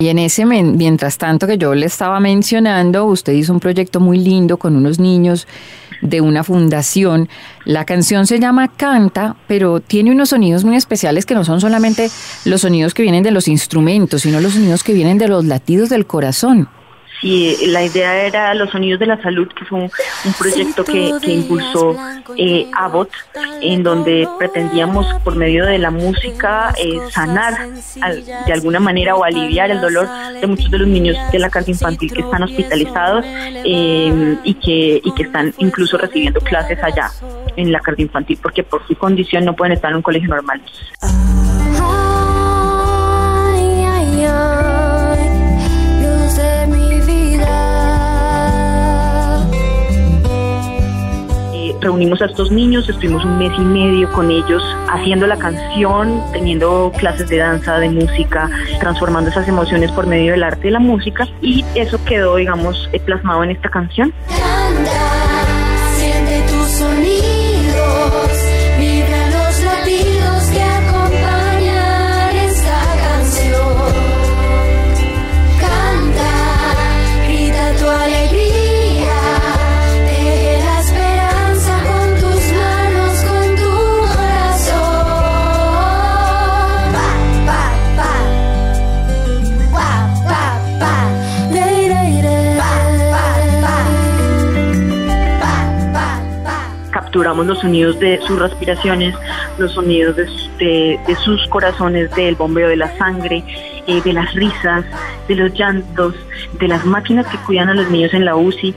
Y 0.03 0.09
en 0.09 0.19
ese, 0.19 0.45
mientras 0.45 1.17
tanto 1.17 1.47
que 1.47 1.57
yo 1.57 1.73
le 1.73 1.85
estaba 1.85 2.19
mencionando, 2.19 3.05
usted 3.05 3.31
hizo 3.31 3.53
un 3.53 3.61
proyecto 3.61 4.01
muy 4.01 4.17
lindo 4.17 4.57
con 4.57 4.75
unos 4.75 4.99
niños 4.99 5.47
de 6.01 6.19
una 6.19 6.43
fundación. 6.43 7.29
La 7.63 7.85
canción 7.85 8.27
se 8.27 8.37
llama 8.41 8.67
Canta, 8.67 9.37
pero 9.47 9.79
tiene 9.79 10.11
unos 10.11 10.31
sonidos 10.31 10.65
muy 10.65 10.75
especiales 10.75 11.25
que 11.25 11.35
no 11.35 11.45
son 11.45 11.61
solamente 11.61 12.09
los 12.43 12.59
sonidos 12.59 12.93
que 12.93 13.03
vienen 13.03 13.23
de 13.23 13.31
los 13.31 13.47
instrumentos, 13.47 14.23
sino 14.23 14.41
los 14.41 14.55
sonidos 14.55 14.83
que 14.83 14.91
vienen 14.91 15.17
de 15.19 15.29
los 15.29 15.45
latidos 15.45 15.87
del 15.87 16.05
corazón. 16.05 16.67
Sí, 17.23 17.55
la 17.67 17.81
idea 17.81 18.25
era 18.25 18.53
Los 18.53 18.71
Sonidos 18.71 18.99
de 18.99 19.05
la 19.05 19.21
Salud, 19.21 19.47
que 19.47 19.63
fue 19.63 19.79
un, 19.79 20.33
proyecto 20.37 20.83
que, 20.83 21.13
impulsó 21.31 21.95
eh, 22.35 22.69
Abbott, 22.73 23.11
en 23.61 23.81
donde 23.81 24.27
pretendíamos 24.37 25.07
por 25.23 25.37
medio 25.37 25.65
de 25.65 25.77
la 25.77 25.89
música 25.89 26.73
eh, 26.77 26.99
sanar 27.11 27.69
de 28.45 28.51
alguna 28.51 28.81
manera 28.81 29.15
o 29.15 29.23
aliviar 29.23 29.71
el 29.71 29.79
dolor 29.79 30.05
de 30.41 30.45
muchos 30.47 30.69
de 30.69 30.79
los 30.79 30.87
niños 30.89 31.15
de 31.31 31.39
la 31.39 31.49
casa 31.49 31.71
infantil 31.71 32.11
que 32.11 32.19
están 32.19 32.43
hospitalizados 32.43 33.23
eh, 33.25 34.37
y, 34.43 34.53
que, 34.55 34.99
y 35.01 35.13
que 35.13 35.23
están 35.23 35.53
incluso 35.59 35.97
recibiendo 35.97 36.41
clases 36.41 36.77
allá 36.83 37.09
en 37.55 37.71
la 37.71 37.79
casa 37.79 38.01
infantil 38.01 38.37
porque 38.43 38.63
por 38.63 38.85
su 38.85 38.97
condición 38.97 39.45
no 39.45 39.55
pueden 39.55 39.71
estar 39.71 39.91
en 39.91 39.95
un 39.95 40.03
colegio 40.03 40.27
normal. 40.27 40.61
Reunimos 51.83 52.21
a 52.21 52.25
estos 52.25 52.51
niños, 52.51 52.89
estuvimos 52.89 53.23
un 53.25 53.37
mes 53.37 53.51
y 53.57 53.61
medio 53.61 54.11
con 54.11 54.31
ellos 54.31 54.63
haciendo 54.89 55.27
la 55.27 55.37
canción, 55.37 56.21
teniendo 56.31 56.91
clases 56.97 57.29
de 57.29 57.37
danza, 57.37 57.77
de 57.79 57.89
música, 57.89 58.49
transformando 58.79 59.29
esas 59.29 59.47
emociones 59.47 59.91
por 59.91 60.07
medio 60.07 60.31
del 60.31 60.43
arte 60.43 60.69
y 60.69 60.71
la 60.71 60.79
música 60.79 61.27
y 61.41 61.63
eso 61.75 62.03
quedó, 62.05 62.37
digamos, 62.37 62.89
plasmado 63.05 63.43
en 63.43 63.51
esta 63.51 63.69
canción. 63.69 64.13
Los 97.47 97.59
sonidos 97.59 97.99
de 97.99 98.19
sus 98.21 98.39
respiraciones, 98.39 99.15
los 99.57 99.73
sonidos 99.73 100.15
de, 100.15 100.99
sus 101.23 101.47
corazones, 101.47 102.13
del 102.15 102.35
bombeo 102.35 102.67
de 102.67 102.77
la 102.77 102.97
sangre, 102.97 103.43
eh, 103.87 104.01
de 104.01 104.13
las 104.13 104.33
risas, 104.33 104.85
de 105.27 105.35
los 105.35 105.53
llantos, 105.53 106.15
de 106.59 106.67
las 106.67 106.85
máquinas 106.85 107.27
que 107.27 107.37
cuidan 107.39 107.69
a 107.69 107.73
los 107.73 107.89
niños 107.89 108.13
en 108.13 108.25
la 108.25 108.35
UCI 108.35 108.75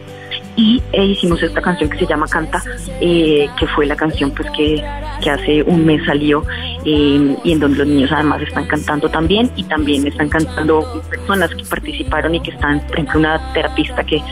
y 0.57 0.83
e 0.93 1.05
hicimos 1.05 1.43
esta 1.43 1.61
canción 1.61 1.91
que 1.91 1.99
se 1.99 2.07
llama 2.07 2.27
Canta, 2.27 2.63
eh, 3.01 3.49
que 3.59 3.67
fue 3.69 3.87
la 3.87 3.95
canción 3.95 4.31
pues 4.31 4.49
que, 4.57 4.83
hace 5.31 5.63
un 5.65 5.85
mes 5.85 6.05
salió 6.07 6.45
eh, 6.85 7.37
y 7.43 7.53
en 7.53 7.59
donde 7.59 7.79
los 7.79 7.87
niños 7.89 8.13
además 8.13 8.41
están 8.43 8.65
cantando 8.67 9.09
también 9.09 9.51
y 9.57 9.65
también 9.65 10.07
están 10.07 10.29
cantando 10.29 11.03
personas 11.11 11.51
que 11.53 11.65
participaron 11.65 12.35
y 12.37 12.41
que 12.41 12.53
están, 12.53 12.81
por 12.87 12.93
ejemplo, 12.93 13.19
una 13.19 13.53
terapista 13.53 14.05
que, 14.05 14.23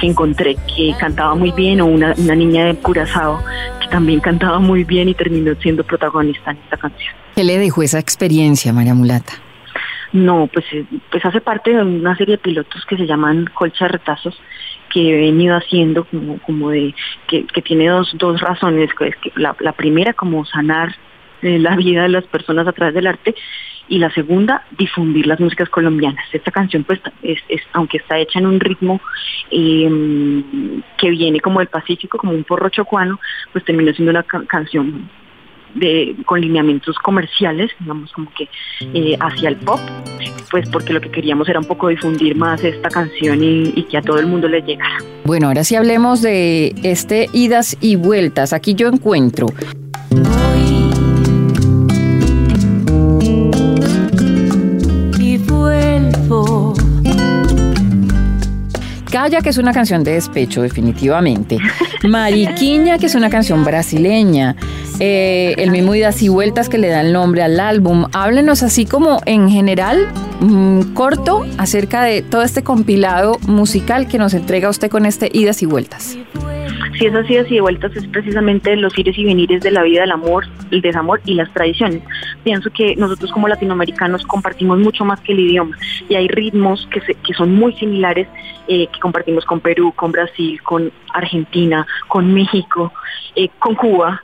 que, 0.00 0.06
encontré 0.06 0.56
que 0.74 0.94
cantaba 0.98 1.34
muy 1.34 1.52
bien 1.52 1.80
o 1.82 1.86
una, 1.86 2.14
una 2.16 2.34
niña 2.34 2.64
de 2.66 2.74
Curazao 2.76 3.42
que 3.82 3.88
también 3.88 4.20
cantaba 4.20 4.58
muy 4.58 4.84
bien 4.84 5.10
y 5.10 5.14
terminó 5.14 5.54
siendo 5.60 5.84
protagonista 5.84 6.52
en 6.52 6.56
esta 6.58 6.76
canción. 6.78 7.14
¿Qué 7.34 7.44
le 7.44 7.58
dejó 7.58 7.82
esa 7.82 7.98
experiencia, 7.98 8.72
María 8.72 8.94
Mulata? 8.94 9.34
No, 10.12 10.48
pues, 10.52 10.64
eh, 10.72 10.84
pues 11.10 11.24
hace 11.24 11.40
parte 11.40 11.70
de 11.70 11.82
una 11.82 12.16
serie 12.16 12.36
de 12.36 12.42
pilotos 12.42 12.84
que 12.86 12.96
se 12.96 13.06
llaman 13.06 13.46
Colcha 13.54 13.84
de 13.84 13.92
Retazos, 13.92 14.40
que 14.90 15.08
he 15.08 15.16
venido 15.16 15.56
haciendo 15.56 16.04
como, 16.04 16.38
como 16.40 16.70
de, 16.70 16.94
que, 17.28 17.62
tiene 17.62 17.88
dos, 17.88 18.10
dos 18.14 18.40
razones, 18.40 18.90
que 18.94 19.12
la, 19.36 19.72
primera 19.72 20.12
como 20.12 20.44
sanar 20.44 20.94
eh, 21.42 21.58
la 21.58 21.76
vida 21.76 22.02
de 22.02 22.08
las 22.10 22.24
personas 22.24 22.66
a 22.66 22.72
través 22.72 22.94
del 22.94 23.06
arte 23.06 23.34
y 23.88 23.98
la 23.98 24.10
segunda, 24.10 24.64
difundir 24.78 25.26
las 25.26 25.40
músicas 25.40 25.68
colombianas. 25.68 26.24
Esta 26.32 26.52
canción, 26.52 26.84
pues, 26.84 27.00
es, 27.22 27.40
aunque 27.72 27.96
está 27.96 28.18
hecha 28.18 28.38
en 28.38 28.46
un 28.46 28.60
ritmo 28.60 29.00
em, 29.50 30.80
que 30.96 31.10
viene 31.10 31.40
como 31.40 31.58
del 31.58 31.68
Pacífico, 31.68 32.16
como 32.16 32.32
un 32.32 32.44
porro 32.44 32.68
chocuano, 32.68 33.18
pues 33.52 33.64
terminó 33.64 33.92
siendo 33.92 34.10
una 34.10 34.22
canción 34.22 35.10
de, 35.74 36.16
con 36.24 36.40
lineamientos 36.40 36.96
comerciales, 36.98 37.70
digamos 37.78 38.12
como 38.12 38.32
que 38.32 38.48
eh, 38.94 39.16
hacia 39.20 39.48
el 39.48 39.56
pop, 39.56 39.80
pues 40.50 40.68
porque 40.68 40.92
lo 40.92 41.00
que 41.00 41.10
queríamos 41.10 41.48
era 41.48 41.58
un 41.58 41.64
poco 41.64 41.88
difundir 41.88 42.36
más 42.36 42.62
esta 42.62 42.88
canción 42.88 43.42
y, 43.42 43.72
y, 43.74 43.84
que 43.84 43.98
a 43.98 44.02
todo 44.02 44.18
el 44.18 44.26
mundo 44.26 44.48
le 44.48 44.62
llegara. 44.62 44.98
Bueno, 45.24 45.48
ahora 45.48 45.64
sí 45.64 45.76
hablemos 45.76 46.22
de 46.22 46.74
este 46.82 47.28
idas 47.32 47.76
y 47.80 47.96
vueltas. 47.96 48.52
Aquí 48.52 48.74
yo 48.74 48.88
encuentro. 48.88 49.46
Que 59.28 59.50
es 59.50 59.58
una 59.58 59.74
canción 59.74 60.02
de 60.02 60.14
despecho, 60.14 60.62
definitivamente. 60.62 61.58
Mariquiña, 62.08 62.98
que 62.98 63.04
es 63.04 63.14
una 63.14 63.28
canción 63.28 63.64
brasileña. 63.64 64.56
Eh, 64.98 65.54
el 65.58 65.70
mismo 65.70 65.94
Idas 65.94 66.22
y 66.22 66.28
Vueltas 66.28 66.70
que 66.70 66.78
le 66.78 66.88
da 66.88 67.02
el 67.02 67.12
nombre 67.12 67.42
al 67.42 67.60
álbum. 67.60 68.06
Háblenos 68.12 68.62
así 68.62 68.86
como 68.86 69.20
en 69.26 69.50
general, 69.50 70.08
mm, 70.40 70.94
corto, 70.94 71.44
acerca 71.58 72.02
de 72.02 72.22
todo 72.22 72.42
este 72.42 72.62
compilado 72.62 73.38
musical 73.46 74.08
que 74.08 74.18
nos 74.18 74.32
entrega 74.32 74.70
usted 74.70 74.90
con 74.90 75.04
este 75.04 75.30
Idas 75.32 75.62
y 75.62 75.66
Vueltas 75.66 76.16
si 76.98 77.06
esas 77.06 77.28
idas 77.30 77.50
y 77.50 77.60
vueltas 77.60 77.94
es 77.96 78.06
precisamente 78.08 78.76
los 78.76 78.96
ires 78.98 79.16
y 79.16 79.24
venires 79.24 79.62
de 79.62 79.70
la 79.70 79.82
vida, 79.82 80.02
del 80.02 80.12
amor, 80.12 80.46
el 80.70 80.80
desamor 80.80 81.20
y 81.24 81.34
las 81.34 81.52
tradiciones. 81.52 82.02
Pienso 82.44 82.70
que 82.70 82.96
nosotros 82.96 83.32
como 83.32 83.48
latinoamericanos 83.48 84.24
compartimos 84.26 84.78
mucho 84.78 85.04
más 85.04 85.20
que 85.20 85.32
el 85.32 85.40
idioma 85.40 85.76
y 86.08 86.14
hay 86.14 86.28
ritmos 86.28 86.88
que, 86.90 87.00
que 87.00 87.34
son 87.34 87.54
muy 87.54 87.74
similares 87.74 88.28
eh, 88.68 88.86
que 88.92 89.00
compartimos 89.00 89.44
con 89.44 89.60
Perú, 89.60 89.92
con 89.96 90.12
Brasil, 90.12 90.60
con 90.62 90.92
Argentina, 91.12 91.86
con 92.08 92.32
México, 92.32 92.92
eh, 93.34 93.48
con 93.58 93.74
Cuba, 93.74 94.22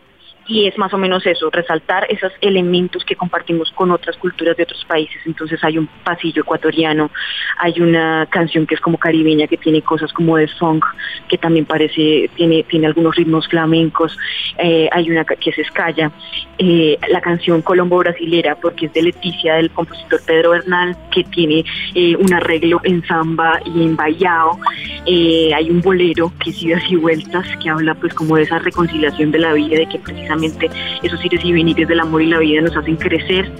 y 0.48 0.66
es 0.66 0.78
más 0.78 0.92
o 0.94 0.98
menos 0.98 1.26
eso, 1.26 1.50
resaltar 1.50 2.06
esos 2.08 2.32
elementos 2.40 3.04
que 3.04 3.16
compartimos 3.16 3.70
con 3.72 3.90
otras 3.90 4.16
culturas 4.16 4.56
de 4.56 4.62
otros 4.62 4.84
países. 4.84 5.20
Entonces 5.26 5.62
hay 5.64 5.78
un 5.78 5.88
pasillo 6.04 6.42
ecuatoriano, 6.42 7.10
hay 7.58 7.80
una 7.80 8.26
canción 8.30 8.66
que 8.66 8.76
es 8.76 8.80
como 8.80 8.98
caribeña 8.98 9.46
que 9.48 9.56
tiene 9.56 9.82
cosas 9.82 10.12
como 10.12 10.36
de 10.36 10.46
funk, 10.48 10.84
que 11.28 11.38
también 11.38 11.64
parece, 11.64 12.30
tiene, 12.36 12.62
tiene 12.64 12.86
algunos 12.86 13.16
ritmos 13.16 13.48
flamencos, 13.48 14.16
eh, 14.58 14.88
hay 14.92 15.10
una 15.10 15.24
que 15.24 15.50
es 15.50 15.58
escalla, 15.58 16.12
eh, 16.58 16.96
la 17.08 17.20
canción 17.20 17.62
Colombo 17.62 17.98
Brasilera, 17.98 18.54
porque 18.56 18.86
es 18.86 18.92
de 18.92 19.02
Leticia, 19.02 19.54
del 19.54 19.70
compositor 19.70 20.20
Pedro 20.26 20.50
Bernal, 20.50 20.96
que 21.10 21.24
tiene 21.24 21.64
eh, 21.94 22.14
un 22.16 22.32
arreglo 22.32 22.80
en 22.84 23.04
samba 23.06 23.60
y 23.64 23.82
en 23.82 23.96
bayao, 23.96 24.58
hay 25.06 25.70
un 25.70 25.80
bolero 25.80 26.32
que 26.42 26.50
es 26.50 26.62
idas 26.62 26.82
y 26.88 26.96
vueltas, 26.96 27.46
que 27.62 27.70
habla 27.70 27.94
pues 27.94 28.12
como 28.14 28.36
de 28.36 28.42
esa 28.42 28.58
reconciliación 28.58 29.30
de 29.30 29.38
la 29.38 29.52
vida, 29.52 29.76
de 29.76 29.86
que 29.86 29.98
precisamente 29.98 30.35
esos 30.44 31.24
ires 31.24 31.44
y 31.44 31.52
venires 31.52 31.88
del 31.88 32.00
amor 32.00 32.22
y 32.22 32.26
la 32.26 32.38
vida 32.38 32.60
nos 32.60 32.76
hacen 32.76 32.96
crecer. 32.96 33.50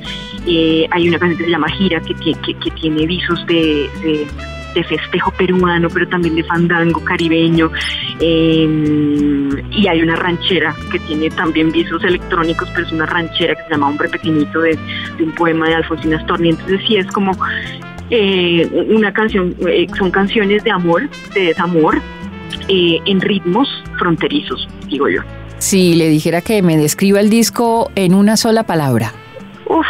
Eh, 0.46 0.86
hay 0.90 1.08
una 1.08 1.18
canción 1.18 1.38
que 1.38 1.44
se 1.44 1.50
llama 1.50 1.68
Gira, 1.70 2.00
que, 2.00 2.14
que, 2.14 2.70
tiene 2.80 3.06
visos 3.06 3.44
de, 3.46 4.26
festejo 4.88 5.30
peruano, 5.32 5.88
pero 5.88 6.06
también 6.08 6.36
de 6.36 6.44
fandango 6.44 7.02
caribeño. 7.02 7.70
Em, 8.20 9.48
y 9.72 9.88
hay 9.88 10.02
una 10.02 10.16
ranchera 10.16 10.74
que 10.92 10.98
tiene 11.00 11.30
también 11.30 11.72
visos 11.72 12.04
electrónicos, 12.04 12.68
pero 12.74 12.86
es 12.86 12.92
una 12.92 13.06
ranchera 13.06 13.54
que 13.54 13.62
se 13.62 13.70
llama 13.70 13.88
Hombre 13.88 14.08
Pequeñito 14.08 14.60
de, 14.60 14.78
un 15.18 15.32
poema 15.32 15.68
de 15.68 15.76
Alfonsina 15.76 16.20
Storni. 16.22 16.50
Entonces 16.50 16.80
sí 16.86 16.96
es 16.96 17.06
como 17.08 17.32
eh, 18.10 18.68
una 18.88 19.12
canción, 19.12 19.54
eh, 19.66 19.86
son 19.98 20.10
canciones 20.10 20.62
de 20.62 20.70
amor, 20.70 21.08
de 21.34 21.40
desamor, 21.46 22.00
en 22.68 23.20
ritmos 23.20 23.68
fronterizos, 23.98 24.68
digo 24.88 25.08
yo. 25.08 25.22
Si 25.58 25.94
le 25.94 26.08
dijera 26.08 26.42
que 26.42 26.62
me 26.62 26.76
describa 26.76 27.20
el 27.20 27.30
disco 27.30 27.90
en 27.94 28.14
una 28.14 28.36
sola 28.36 28.64
palabra. 28.64 29.12
Uf, 29.66 29.86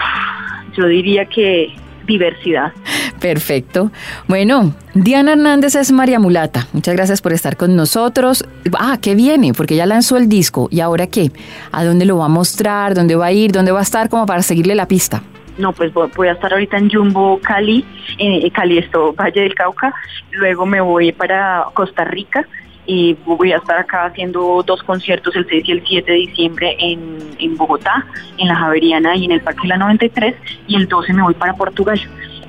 yo 0.77 0.87
diría 0.87 1.27
que 1.27 1.75
diversidad. 2.07 2.73
Perfecto. 3.21 3.91
Bueno, 4.29 4.75
Diana 4.95 5.33
Hernández 5.33 5.75
es 5.75 5.91
María 5.91 6.21
Mulata. 6.21 6.69
Muchas 6.73 6.95
gracias 6.95 7.21
por 7.21 7.33
estar 7.33 7.57
con 7.57 7.75
nosotros. 7.75 8.45
Ah, 8.79 8.99
¿qué 9.01 9.15
viene? 9.15 9.53
Porque 9.55 9.75
ya 9.75 9.87
lanzó 9.87 10.17
el 10.17 10.29
disco. 10.29 10.69
¿Y 10.71 10.81
ahora 10.81 11.09
qué? 11.09 11.31
¿A 11.73 11.85
dónde 11.85 12.05
lo 12.05 12.19
va 12.19 12.27
a 12.27 12.29
mostrar? 12.29 12.95
¿Dónde 12.95 13.17
va 13.17 13.27
a 13.27 13.33
ir? 13.33 13.51
¿Dónde 13.51 13.73
va 13.73 13.81
a 13.81 13.83
estar? 13.83 14.09
Como 14.09 14.25
para 14.25 14.43
seguirle 14.43 14.75
la 14.75 14.87
pista. 14.87 15.23
No, 15.59 15.73
pues 15.73 15.93
voy 15.93 16.29
a 16.29 16.33
estar 16.33 16.53
ahorita 16.53 16.77
en 16.77 16.91
Jumbo, 16.91 17.41
Cali, 17.43 17.85
en 18.19 18.49
Cali, 18.51 18.79
esto, 18.79 19.15
Valle 19.15 19.41
del 19.41 19.55
Cauca. 19.55 19.95
Luego 20.33 20.67
me 20.67 20.81
voy 20.83 21.13
para 21.13 21.65
Costa 21.73 22.05
Rica 22.05 22.47
y 22.87 23.15
voy 23.25 23.53
a 23.53 23.57
estar 23.57 23.79
acá 23.79 24.07
haciendo 24.07 24.63
dos 24.65 24.83
conciertos 24.83 25.35
el 25.37 25.47
6 25.49 25.65
y 25.67 25.73
el 25.73 25.83
7 25.87 26.13
de 26.13 26.19
diciembre 26.19 26.77
en, 26.79 27.19
en 27.39 27.57
Bogotá, 27.57 28.07
en 28.39 28.49
la 28.49 28.57
Javeriana 28.57 29.17
y 29.17 29.25
en 29.25 29.33
el 29.33 29.41
Parque 29.41 29.67
La 29.67 29.77
93 29.77 30.35
y 30.69 30.77
el 30.77 30.87
12 30.87 31.13
me 31.13 31.23
voy 31.23 31.35
para 31.35 31.55
Portugal. 31.55 32.01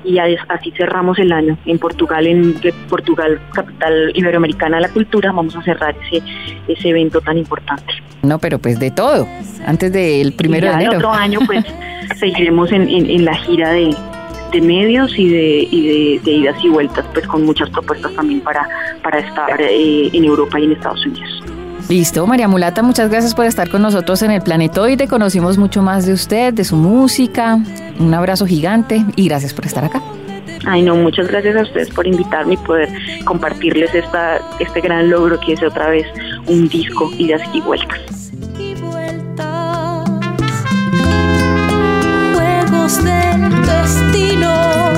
y 0.04 0.18
así 0.18 0.70
cerramos 0.76 1.18
el 1.18 1.32
año. 1.32 1.58
En 1.66 1.78
Portugal, 1.78 2.26
en 2.26 2.54
Portugal, 2.88 3.40
capital 3.52 4.12
iberoamericana 4.14 4.76
de 4.76 4.82
la 4.82 4.88
cultura, 4.90 5.32
vamos 5.32 5.56
a 5.56 5.62
cerrar 5.62 5.94
ese, 6.06 6.22
ese 6.68 6.88
evento 6.88 7.20
tan 7.20 7.36
importante. 7.36 7.94
No, 8.22 8.38
pero 8.38 8.58
pues 8.58 8.78
de 8.78 8.90
todo, 8.90 9.28
antes 9.66 9.92
del 9.92 10.32
primero 10.32 10.68
de 10.68 10.74
enero. 10.74 10.92
El 10.92 10.96
otro 10.98 11.12
año 11.12 11.40
pues 11.46 11.64
seguiremos 12.16 12.72
en, 12.72 12.88
en, 12.88 13.24
la 13.24 13.34
gira 13.34 13.70
de, 13.70 13.94
de 14.52 14.60
medios 14.60 15.18
y 15.18 15.28
de, 15.28 15.68
y 15.70 16.18
de, 16.18 16.30
idas 16.30 16.56
y 16.62 16.68
vueltas, 16.68 17.04
pues 17.12 17.26
con 17.26 17.44
muchas 17.44 17.70
propuestas 17.70 18.12
también 18.14 18.40
para, 18.40 18.68
para 19.02 19.18
estar 19.18 19.60
eh, 19.60 20.10
en 20.12 20.24
Europa 20.24 20.58
y 20.60 20.64
en 20.64 20.72
Estados 20.72 21.04
Unidos. 21.06 21.42
Listo, 21.88 22.26
María 22.26 22.48
Mulata, 22.48 22.82
muchas 22.82 23.08
gracias 23.08 23.34
por 23.34 23.46
estar 23.46 23.70
con 23.70 23.80
nosotros 23.80 24.20
en 24.22 24.30
el 24.30 24.42
Planetoide. 24.42 25.08
Conocimos 25.08 25.56
mucho 25.56 25.80
más 25.80 26.04
de 26.04 26.12
usted, 26.12 26.52
de 26.52 26.64
su 26.64 26.76
música. 26.76 27.58
Un 27.98 28.12
abrazo 28.12 28.46
gigante 28.46 29.04
y 29.16 29.28
gracias 29.28 29.54
por 29.54 29.64
estar 29.64 29.84
acá. 29.84 30.02
Ay, 30.66 30.82
no, 30.82 30.96
muchas 30.96 31.28
gracias 31.28 31.56
a 31.56 31.62
ustedes 31.62 31.88
por 31.90 32.06
invitarme 32.06 32.54
y 32.54 32.56
poder 32.58 32.90
compartirles 33.24 33.94
esta, 33.94 34.38
este 34.60 34.82
gran 34.82 35.08
logro 35.08 35.40
que 35.40 35.54
es 35.54 35.62
otra 35.62 35.88
vez 35.88 36.06
un 36.46 36.68
disco, 36.68 37.10
idas 37.16 37.40
y 37.54 37.60
vueltas. 37.62 38.17
Destino. 43.88 44.97